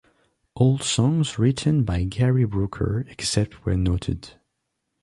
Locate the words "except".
3.07-3.67